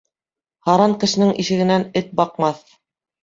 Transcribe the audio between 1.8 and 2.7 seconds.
эт баҡмаҫ